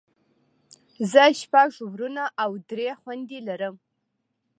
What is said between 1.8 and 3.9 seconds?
وروڼه او درې خويندې لرم.